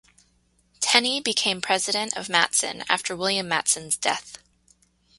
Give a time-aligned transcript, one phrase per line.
[0.79, 4.39] Tenney became president of Matson after William Matson's death.